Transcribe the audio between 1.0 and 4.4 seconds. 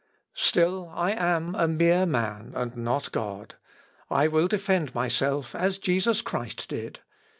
am a mere man and not God; and I